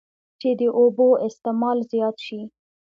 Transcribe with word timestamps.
چې 0.39 0.49
د 0.59 0.61
اوبو 0.79 1.07
استعمال 1.27 1.77
زيات 1.91 2.17
شي 2.25 2.41